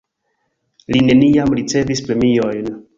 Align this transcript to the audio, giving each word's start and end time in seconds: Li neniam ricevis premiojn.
Li 0.95 1.03
neniam 1.11 1.55
ricevis 1.63 2.05
premiojn. 2.11 2.79